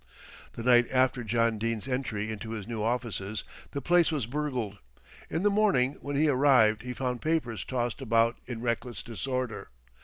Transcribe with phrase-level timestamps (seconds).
[0.53, 4.79] The night after John Dene's entry into his new offices the place was burgled.
[5.29, 9.69] In the morning when he arrived he found papers tossed about in reckless disorder.